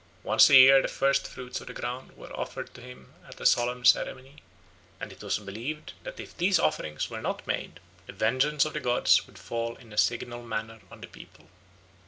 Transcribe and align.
Once 0.23 0.49
a 0.49 0.55
year 0.55 0.81
the 0.81 0.87
first 0.87 1.27
fruits 1.27 1.61
of 1.61 1.67
the 1.67 1.73
ground 1.75 2.13
were 2.17 2.35
offered 2.35 2.73
to 2.73 2.81
him 2.81 3.13
at 3.27 3.39
a 3.39 3.45
solemn 3.45 3.85
ceremony, 3.85 4.37
and 4.99 5.11
it 5.11 5.21
was 5.21 5.37
believed 5.37 5.93
that 6.01 6.19
if 6.19 6.35
these 6.35 6.57
offerings 6.57 7.11
were 7.11 7.21
not 7.21 7.45
made 7.45 7.79
the 8.07 8.13
vengeance 8.13 8.65
of 8.65 8.73
the 8.73 8.79
gods 8.79 9.27
would 9.27 9.37
fall 9.37 9.75
in 9.75 9.93
a 9.93 9.99
signal 9.99 10.41
manner 10.41 10.79
on 10.89 11.01
the 11.01 11.07
people. 11.07 11.49